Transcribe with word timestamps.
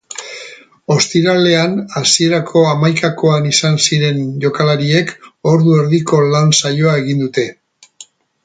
Ostiralean 0.93 1.75
hasierako 1.99 2.63
hamaikakoan 2.71 3.45
izan 3.51 3.77
ziren 3.85 4.25
jokalariek 4.47 5.15
ordu 5.55 5.79
erdiko 5.83 6.25
lan 6.33 6.53
saioa 6.63 6.97
egin 7.05 7.25
dute. 7.27 7.47